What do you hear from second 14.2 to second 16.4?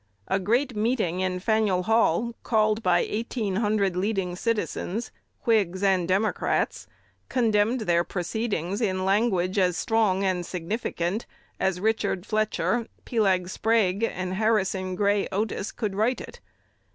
Harrison Gray Otis could write it.